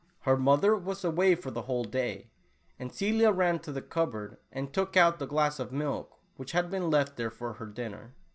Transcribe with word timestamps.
Her 0.21 0.35
mother 0.35 0.75
was 0.75 1.03
away 1.03 1.35
for 1.35 1.51
the 1.51 1.61
whole 1.61 1.83
day, 1.83 2.31
and 2.79 2.91
Celia 2.91 3.31
ran 3.31 3.59
to 3.59 3.71
the 3.71 3.83
cupboard, 3.83 4.37
and 4.51 4.73
took 4.73 4.97
out 4.97 5.19
the 5.19 5.27
glass 5.27 5.59
of 5.59 5.71
milk, 5.71 6.17
which 6.37 6.53
had 6.53 6.71
been 6.71 6.89
left 6.89 7.17
there 7.17 7.29
for 7.29 7.53
her 7.53 7.67
dinner. 7.67 8.15